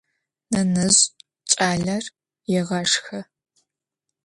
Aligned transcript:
Nenezj 0.51 1.01
ç'aler 1.51 2.05
yêğaşşxe. 2.51 3.19